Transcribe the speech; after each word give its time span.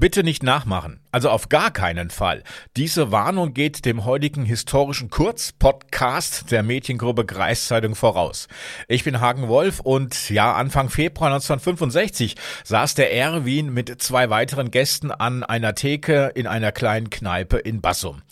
Bitte 0.00 0.22
nicht 0.22 0.44
nachmachen. 0.44 1.00
Also 1.10 1.28
auf 1.28 1.48
gar 1.48 1.72
keinen 1.72 2.10
Fall. 2.10 2.44
Diese 2.76 3.10
Warnung 3.10 3.52
geht 3.52 3.84
dem 3.84 4.04
heutigen 4.04 4.44
historischen 4.44 5.10
Kurzpodcast 5.10 6.52
der 6.52 6.62
Mädchengruppe 6.62 7.26
Kreiszeitung 7.26 7.96
voraus. 7.96 8.46
Ich 8.86 9.02
bin 9.02 9.20
Hagen 9.20 9.48
Wolf 9.48 9.80
und 9.80 10.30
ja, 10.30 10.54
Anfang 10.54 10.88
Februar 10.88 11.32
1965 11.32 12.36
saß 12.62 12.94
der 12.94 13.12
Erwin 13.12 13.74
mit 13.74 14.00
zwei 14.00 14.30
weiteren 14.30 14.70
Gästen 14.70 15.10
an 15.10 15.42
einer 15.42 15.74
Theke 15.74 16.30
in 16.32 16.46
einer 16.46 16.70
kleinen 16.70 17.10
Kneipe 17.10 17.56
in 17.56 17.80
Bassum. 17.80 18.22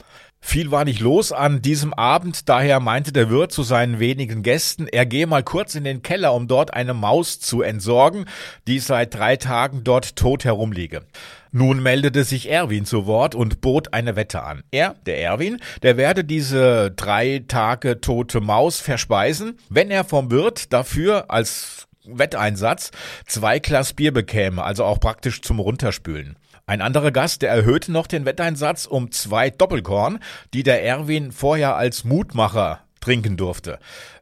Viel 0.41 0.71
war 0.71 0.85
nicht 0.85 1.01
los 1.01 1.33
an 1.33 1.61
diesem 1.61 1.93
Abend, 1.93 2.49
daher 2.49 2.79
meinte 2.79 3.13
der 3.13 3.31
Wirt 3.31 3.53
zu 3.53 3.63
seinen 3.63 3.99
wenigen 3.99 4.43
Gästen, 4.43 4.87
er 4.87 5.05
gehe 5.05 5.27
mal 5.27 5.43
kurz 5.43 5.75
in 5.75 5.85
den 5.85 6.03
Keller, 6.03 6.35
um 6.35 6.47
dort 6.47 6.73
eine 6.73 6.95
Maus 6.95 7.41
zu 7.41 7.63
entsorgen, 7.63 8.27
die 8.69 8.79
seit 8.79 9.15
drei 9.15 9.37
Tagen 9.37 9.83
dort 9.83 10.15
tot 10.15 10.45
herumliege. 10.45 11.03
Nun 11.51 11.83
meldete 11.83 12.23
sich 12.23 12.51
Erwin 12.51 12.85
zu 12.85 13.07
Wort 13.07 13.35
und 13.35 13.61
bot 13.61 13.95
eine 13.95 14.15
Wette 14.15 14.43
an. 14.43 14.63
Er, 14.71 14.95
der 15.07 15.21
Erwin, 15.23 15.59
der 15.83 15.97
werde 15.97 16.23
diese 16.23 16.91
drei 16.91 17.45
Tage 17.49 18.01
tote 18.01 18.41
Maus 18.41 18.79
verspeisen, 18.79 19.59
wenn 19.69 19.91
er 19.91 20.05
vom 20.05 20.31
Wirt 20.31 20.73
dafür 20.73 21.31
als 21.31 21.87
Wetteinsatz 22.09 22.91
zwei 23.27 23.59
Glas 23.59 23.93
Bier 23.93 24.13
bekäme, 24.13 24.63
also 24.63 24.85
auch 24.85 25.01
praktisch 25.01 25.43
zum 25.43 25.61
Runterspülen. 25.61 26.37
Ein 26.67 26.81
anderer 26.83 27.13
Gast, 27.13 27.43
der 27.43 27.51
erhöhte 27.51 27.93
noch 27.93 28.07
den 28.07 28.25
Wetteinsatz 28.25 28.87
um 28.87 29.13
zwei 29.13 29.51
Doppelkorn, 29.51 30.19
die 30.53 30.65
der 30.65 30.85
Erwin 30.85 31.31
vorher 31.31 31.77
als 31.77 32.05
Mutmacher 32.05 32.81
trinken 33.01 33.37
durfte. 33.37 33.79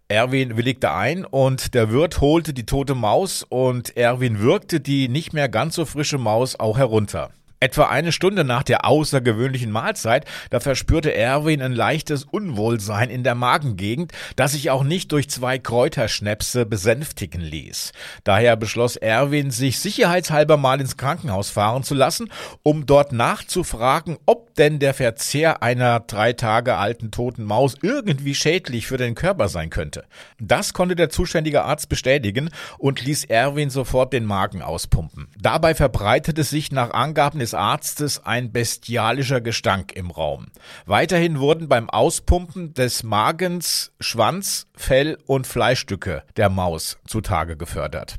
Erwin 0.09 0.59
willigte 0.59 0.93
ein 0.93 1.25
und 1.25 1.73
der 1.73 1.91
Wirt 1.91 2.21
holte 2.21 2.53
die 2.53 2.67
tote 2.67 2.95
Maus 2.95 3.43
und 3.43 3.97
Erwin 3.97 4.39
würgte 4.39 4.81
die 4.81 5.09
nicht 5.09 5.33
mehr 5.33 5.49
ganz 5.49 5.77
so 5.77 5.87
frische 5.87 6.19
Maus 6.19 6.61
auch 6.61 6.77
herunter. 6.77 7.31
Etwa 7.65 7.85
eine 7.85 8.13
Stunde 8.13 8.45
nach 8.45 8.63
der 8.63 8.85
außergewöhnlichen 8.85 9.71
Mahlzeit, 9.71 10.27
da 10.51 10.61
verspürte 10.61 11.15
Erwin 11.15 11.63
ein 11.63 11.73
leichtes 11.73 12.25
Unwohlsein 12.25 13.09
in 13.09 13.25
der 13.25 13.35
Magengegend, 13.35 14.13
das 14.37 14.53
sich 14.53 14.69
auch 14.69 14.85
nicht 14.85 15.13
durch 15.13 15.31
zwei 15.31 15.59
Kräuterschnäpse 15.59 16.67
besänftigen 16.67 17.41
ließ. 17.41 17.93
Daher 18.23 18.57
beschloss 18.57 18.97
Erwin, 18.97 19.51
sich 19.51 19.79
sicherheitshalber 19.79 20.59
mal 20.59 20.79
ins 20.79 20.99
Krankenhaus 20.99 21.49
fahren 21.49 21.85
zu 21.85 21.95
lassen, 21.95 22.31
um 22.63 22.85
dort 22.85 23.13
nachzufragen, 23.13 24.19
ob 24.27 24.55
denn 24.57 24.79
der 24.79 24.93
Verzehr 24.93 25.63
einer 25.63 26.01
drei 26.01 26.35
Tage 26.35 26.77
alten 26.77 27.13
toten 27.13 27.45
Maus 27.45 27.77
irgendwie 27.81 28.35
schädlich 28.35 28.87
für 28.87 28.99
den 28.99 29.15
Körper 29.15 29.49
sein 29.49 29.71
könnte. 29.71 30.05
Das 30.39 30.75
konnte 30.75 30.97
der 30.97 31.09
zuständige 31.09 31.65
Arzt 31.65 31.89
bestätigen 31.89 32.51
und 32.77 33.03
ließ 33.03 33.25
Erwin 33.25 33.71
sofort 33.71 34.13
den 34.13 34.27
Magen 34.27 34.61
auspumpen. 34.61 35.29
Dabei 35.41 35.75
verbreitete 35.75 36.45
sich 36.45 36.71
nach 36.71 36.91
Angaben 36.93 37.41
Arztes 37.55 38.25
ein 38.25 38.53
bestialischer 38.53 39.41
Gestank 39.41 39.93
im 39.93 40.11
Raum. 40.11 40.47
Weiterhin 40.87 41.39
wurden 41.39 41.69
beim 41.69 41.89
Auspumpen 41.89 42.75
des 42.75 43.03
Magens 43.03 43.93
Schwanz, 44.01 44.67
Fell 44.77 45.19
und 45.27 45.47
Fleischstücke 45.47 46.25
der 46.37 46.51
Maus 46.51 46.99
zutage 47.07 47.57
gefördert. 47.57 48.17